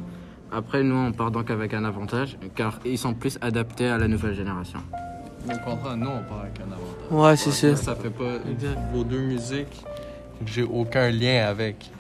Après, 0.53 0.83
nous, 0.83 0.97
on 0.97 1.13
part 1.13 1.31
donc 1.31 1.51
avec 1.51 1.75
un 1.75 1.85
avantage, 1.85 2.37
car 2.57 2.81
ils 2.85 2.99
sont 2.99 3.15
plus 3.15 3.39
adaptés 3.41 3.89
à 3.89 3.99
la 3.99 4.09
nouvelle 4.09 4.35
génération. 4.35 4.81
Au 5.47 5.59
contraire, 5.65 5.97
nous, 5.97 6.09
on 6.09 6.23
part 6.29 6.41
avec 6.43 6.59
un 6.61 6.73
avantage. 6.73 7.11
Ouais, 7.11 7.37
c'est 7.37 7.53
ça. 7.53 7.77
Ça 7.77 7.95
fait 7.95 8.11
pas 8.11 8.39
vos 8.93 9.05
deux 9.05 9.21
musiques 9.21 9.85
que 10.45 10.51
j'ai 10.51 10.65
aucun 10.65 11.11
lien 11.11 11.47
avec. 11.47 11.91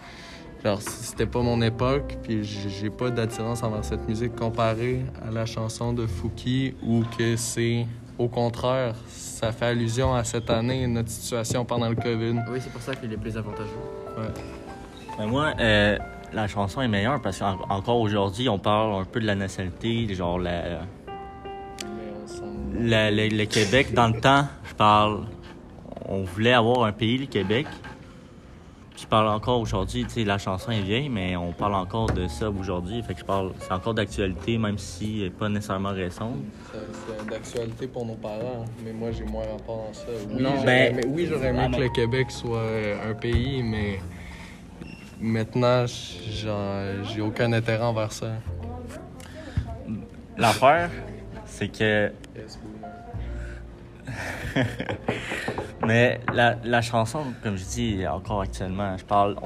Genre, 0.64 0.82
si 0.82 1.04
c'était 1.04 1.26
pas 1.26 1.40
mon 1.40 1.62
époque, 1.62 2.18
puis 2.22 2.44
j'ai 2.44 2.90
pas 2.90 3.10
d'attirance 3.10 3.62
envers 3.62 3.84
cette 3.84 4.06
musique 4.06 4.36
comparée 4.36 5.02
à 5.26 5.30
la 5.30 5.46
chanson 5.46 5.92
de 5.92 6.06
Fouki, 6.06 6.74
ou 6.82 7.02
que 7.16 7.36
c'est 7.36 7.86
au 8.18 8.28
contraire, 8.28 8.94
ça 9.08 9.52
fait 9.52 9.66
allusion 9.66 10.14
à 10.14 10.24
cette 10.24 10.50
année, 10.50 10.86
notre 10.86 11.08
situation 11.08 11.64
pendant 11.64 11.88
le 11.88 11.94
COVID. 11.94 12.40
Oui, 12.50 12.58
c'est 12.60 12.70
pour 12.70 12.82
ça 12.82 12.94
qu'il 12.94 13.10
est 13.10 13.16
plus 13.16 13.38
avantageux. 13.38 13.70
Mais 15.18 15.26
moi, 15.26 15.54
euh, 15.58 15.96
la 16.32 16.46
chanson 16.48 16.80
est 16.80 16.88
meilleure 16.88 17.20
parce 17.20 17.38
qu'encore 17.40 17.98
aujourd'hui, 18.00 18.48
on 18.48 18.58
parle 18.58 19.00
un 19.00 19.04
peu 19.04 19.20
de 19.20 19.26
la 19.26 19.34
nationalité, 19.34 20.12
genre 20.14 20.38
la, 20.38 20.80
la- 22.74 23.10
le, 23.10 23.28
le 23.28 23.44
Québec. 23.46 23.92
Dans 23.94 24.08
le 24.08 24.20
temps, 24.20 24.46
je 24.68 24.74
parle, 24.74 25.20
on 26.08 26.22
voulait 26.22 26.52
avoir 26.52 26.84
un 26.84 26.92
pays, 26.92 27.18
le 27.18 27.26
Québec. 27.26 27.66
Puis 28.90 29.02
je 29.02 29.06
parle 29.06 29.28
encore 29.28 29.60
aujourd'hui, 29.60 30.04
tu 30.04 30.10
sais, 30.10 30.24
la 30.24 30.36
chanson 30.38 30.70
est 30.72 30.82
vieille, 30.82 31.08
mais 31.08 31.34
on 31.36 31.52
parle 31.52 31.74
encore 31.74 32.10
de 32.12 32.28
ça 32.28 32.50
aujourd'hui. 32.50 33.02
Fait 33.02 33.14
que 33.14 33.20
je 33.20 33.24
parle, 33.24 33.52
c'est 33.58 33.72
encore 33.72 33.94
d'actualité, 33.94 34.58
même 34.58 34.78
si 34.78 35.20
elle 35.20 35.26
est 35.28 35.30
pas 35.30 35.48
nécessairement 35.48 35.90
récente. 35.92 36.36
C'est 36.72 37.26
d'actualité 37.30 37.86
pour 37.86 38.04
nos 38.06 38.14
parents, 38.14 38.64
mais 38.84 38.92
moi 38.92 39.10
j'ai 39.10 39.24
moins 39.24 39.44
rapport 39.50 39.86
à 39.90 39.94
ça. 39.94 40.04
Oui, 40.30 40.42
Non, 40.42 40.50
j'aurais 40.56 40.66
ben- 40.66 40.98
aimé, 40.98 41.02
oui, 41.08 41.26
j'aurais 41.28 41.48
aimé 41.48 41.68
que 41.76 41.80
le 41.82 41.88
Québec 41.88 42.30
soit 42.30 42.62
un 43.08 43.14
pays, 43.14 43.62
mais 43.62 44.00
maintenant 45.20 45.84
j'ai 45.86 47.20
aucun 47.20 47.52
intérêt 47.52 47.82
envers 47.84 48.12
ça. 48.12 48.32
L'affaire, 50.36 50.90
c'est 51.44 51.68
que 51.68 52.12
Mais 55.86 56.20
la, 56.32 56.56
la 56.64 56.82
chanson, 56.82 57.20
comme 57.42 57.56
je 57.56 57.64
dis 57.64 58.06
encore 58.06 58.42
actuellement, 58.42 58.96
je 58.98 59.04
parle. 59.04 59.36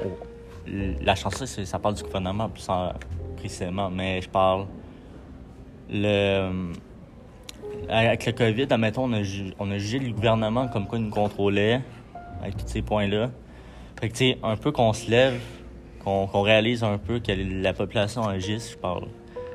la 0.67 1.15
chanson, 1.15 1.45
ça 1.45 1.79
parle 1.79 1.95
du 1.95 2.03
gouvernement 2.03 2.49
plus 2.49 2.67
en- 2.69 2.93
précisément, 3.37 3.89
mais 3.89 4.21
je 4.21 4.29
parle. 4.29 4.65
Le. 5.89 6.71
Avec 7.89 8.25
le 8.25 8.31
COVID, 8.31 8.67
admettons, 8.71 9.03
on 9.05 9.13
a, 9.13 9.21
on 9.59 9.69
a 9.71 9.77
jugé 9.77 9.99
le 9.99 10.11
gouvernement 10.11 10.67
comme 10.67 10.87
quoi 10.87 10.97
il 10.97 11.05
nous 11.05 11.11
contrôlait, 11.11 11.81
avec 12.41 12.57
tous 12.57 12.67
ces 12.67 12.81
points-là. 12.81 13.29
Fait 13.99 14.09
que, 14.09 14.13
tu 14.13 14.31
sais, 14.31 14.37
un 14.43 14.55
peu 14.55 14.71
qu'on 14.71 14.93
se 14.93 15.09
lève, 15.09 15.39
qu'on 16.05 16.41
réalise 16.41 16.83
un 16.83 16.97
peu 16.97 17.19
que 17.19 17.31
la 17.61 17.73
population 17.73 18.27
agisse, 18.27 18.71
je 18.71 18.77
parle. 18.77 19.07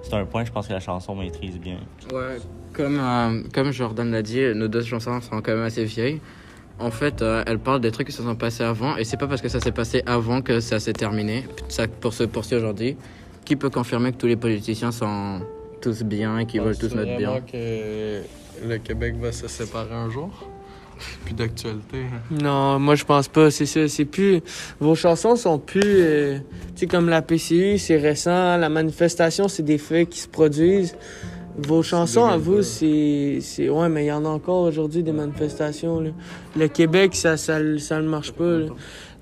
C'est 0.02 0.14
un 0.14 0.24
point, 0.24 0.44
je 0.44 0.50
pense 0.50 0.66
que 0.66 0.72
la 0.72 0.80
chanson 0.80 1.14
maîtrise 1.14 1.58
bien. 1.58 1.78
Ouais, 2.12 2.38
comme, 2.72 2.98
euh, 2.98 3.42
comme 3.54 3.70
Jordan 3.70 4.10
l'a 4.10 4.22
dit, 4.22 4.42
nos 4.54 4.68
deux 4.68 4.82
chansons 4.82 5.20
sont 5.20 5.40
quand 5.40 5.54
même 5.54 5.64
assez 5.64 5.84
vieilles. 5.84 6.20
En 6.78 6.90
fait, 6.90 7.20
euh, 7.20 7.44
elles 7.46 7.58
parlent 7.58 7.80
des 7.80 7.90
trucs 7.90 8.06
qui 8.06 8.12
se 8.12 8.22
sont 8.22 8.34
passés 8.34 8.64
avant, 8.64 8.96
et 8.96 9.04
c'est 9.04 9.18
pas 9.18 9.26
parce 9.26 9.42
que 9.42 9.48
ça 9.48 9.60
s'est 9.60 9.72
passé 9.72 10.02
avant 10.06 10.40
que 10.40 10.60
ça 10.60 10.80
s'est 10.80 10.94
terminé. 10.94 11.44
Ça 11.68 11.86
pour 11.86 12.14
se 12.14 12.24
poursuit 12.24 12.56
aujourd'hui. 12.56 12.96
Qui 13.44 13.56
peut 13.56 13.70
confirmer 13.70 14.12
que 14.12 14.16
tous 14.16 14.26
les 14.26 14.36
politiciens 14.36 14.90
sont 14.90 15.40
tous 15.80 16.02
bien 16.02 16.38
et 16.38 16.46
qu'ils 16.46 16.62
veulent 16.62 16.78
tous 16.78 16.94
notre 16.94 17.16
bien? 17.16 17.30
vraiment 17.30 17.46
que 17.46 18.22
le 18.66 18.78
Québec 18.78 19.16
va 19.20 19.32
se 19.32 19.48
séparer 19.48 19.94
un 19.94 20.10
jour? 20.10 20.49
Plus 21.24 21.34
d'actualité. 21.34 21.98
hein. 22.12 22.36
Non, 22.42 22.78
moi 22.78 22.94
je 22.94 23.04
pense 23.04 23.28
pas, 23.28 23.50
c'est 23.50 23.66
ça. 23.66 23.86
C'est 23.88 24.04
plus. 24.04 24.40
Vos 24.80 24.94
chansons 24.94 25.36
sont 25.36 25.58
plus. 25.58 25.80
euh, 25.84 26.38
tu 26.74 26.80
sais, 26.80 26.86
comme 26.86 27.08
la 27.08 27.22
PCU, 27.22 27.78
c'est 27.78 27.96
récent. 27.96 28.56
La 28.56 28.68
manifestation, 28.68 29.48
c'est 29.48 29.62
des 29.62 29.78
faits 29.78 30.08
qui 30.08 30.20
se 30.20 30.28
produisent. 30.28 30.94
Vos 31.58 31.82
chansons 31.82 32.24
à 32.24 32.36
vous, 32.36 32.52
2002. 32.60 32.62
c'est. 32.62 33.38
c'est- 33.40 33.68
Ouais, 33.68 33.88
mais 33.88 34.04
il 34.04 34.08
y 34.08 34.12
en 34.12 34.24
a 34.24 34.28
encore 34.28 34.62
aujourd'hui 34.62 35.02
des 35.02 35.12
manifestations. 35.12 36.00
Là. 36.00 36.10
Le 36.56 36.68
Québec, 36.68 37.14
ça, 37.16 37.36
ça, 37.36 37.58
ça 37.78 38.00
ne 38.00 38.08
marche 38.08 38.32
pas. 38.32 38.44
là. 38.58 38.66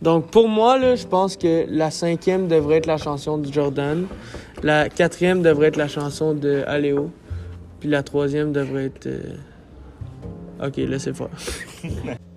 Donc 0.03 0.31
pour 0.31 0.49
moi, 0.49 0.79
là, 0.79 0.95
je 0.95 1.07
pense 1.07 1.37
que 1.37 1.65
la 1.69 1.91
cinquième 1.91 2.47
devrait 2.47 2.77
être 2.77 2.87
la 2.87 2.99
chanson 2.99 3.39
de 3.39 3.53
Jordan. 3.53 4.07
La 4.63 4.89
quatrième 4.89 5.43
devrait 5.43 5.69
être 5.69 5.77
la 5.77 5.89
chanson 5.89 6.35
de 6.35 6.63
Aléo. 6.69 7.11
Puis 7.81 7.89
la 7.89 8.03
troisième 8.05 8.53
devrait 8.53 8.85
être. 8.87 9.07
euh, 9.07 9.21
Ok, 10.61 10.77
laissez 10.77 11.13
faire. 11.13 11.29